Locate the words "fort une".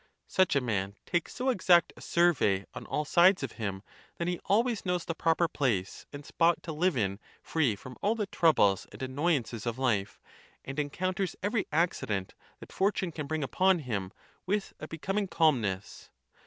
12.71-13.11